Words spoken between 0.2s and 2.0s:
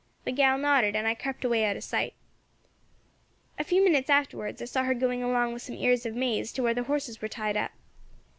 The gal nodded, and I crept away out of